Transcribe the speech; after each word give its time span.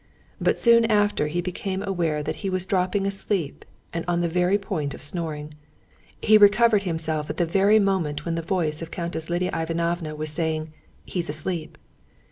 But 0.41 0.57
soon 0.57 0.85
after 0.85 1.27
he 1.27 1.41
became 1.41 1.83
aware 1.83 2.23
that 2.23 2.37
he 2.37 2.49
was 2.49 2.65
dropping 2.65 3.05
asleep 3.05 3.63
and 3.93 4.03
on 4.07 4.21
the 4.21 4.27
very 4.27 4.57
point 4.57 4.95
of 4.95 5.01
snoring. 5.03 5.53
He 6.19 6.39
recovered 6.39 6.81
himself 6.81 7.29
at 7.29 7.37
the 7.37 7.45
very 7.45 7.77
moment 7.77 8.25
when 8.25 8.33
the 8.33 8.41
voice 8.41 8.81
of 8.81 8.89
Countess 8.89 9.29
Lidia 9.29 9.51
Ivanovna 9.55 10.15
was 10.15 10.31
saying 10.31 10.73
"he's 11.05 11.29
asleep." 11.29 11.77